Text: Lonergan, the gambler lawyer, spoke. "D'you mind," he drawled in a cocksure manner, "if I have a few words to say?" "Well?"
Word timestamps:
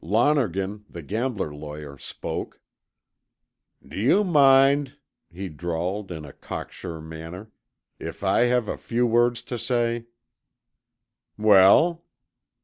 Lonergan, 0.03 0.83
the 0.89 1.03
gambler 1.03 1.53
lawyer, 1.53 1.95
spoke. 1.95 2.59
"D'you 3.87 4.23
mind," 4.23 4.97
he 5.31 5.47
drawled 5.47 6.11
in 6.11 6.25
a 6.25 6.33
cocksure 6.33 6.99
manner, 6.99 7.51
"if 7.99 8.23
I 8.23 8.45
have 8.45 8.67
a 8.67 8.77
few 8.77 9.05
words 9.05 9.43
to 9.43 9.59
say?" 9.59 10.07
"Well?" 11.37 12.03